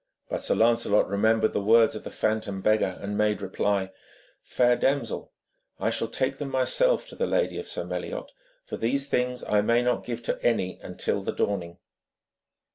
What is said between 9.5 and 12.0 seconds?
may not give to any until the dawning.'